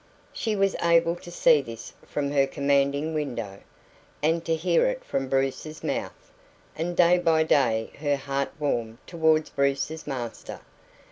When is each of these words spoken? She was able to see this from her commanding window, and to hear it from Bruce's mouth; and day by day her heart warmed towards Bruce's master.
She 0.33 0.55
was 0.55 0.75
able 0.81 1.15
to 1.17 1.29
see 1.29 1.61
this 1.61 1.93
from 2.07 2.31
her 2.31 2.47
commanding 2.47 3.13
window, 3.13 3.59
and 4.23 4.43
to 4.45 4.55
hear 4.55 4.87
it 4.87 5.03
from 5.03 5.29
Bruce's 5.29 5.83
mouth; 5.83 6.31
and 6.75 6.97
day 6.97 7.19
by 7.19 7.43
day 7.43 7.91
her 7.99 8.15
heart 8.15 8.49
warmed 8.57 8.97
towards 9.05 9.51
Bruce's 9.51 10.07
master. 10.07 10.61